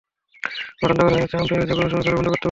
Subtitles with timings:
[0.81, 2.39] মাঠ অন্ধকার হয়ে আসছে, আম্পায়াররা যেকোনো সময় খেলা বন্ধ করতে পারেন।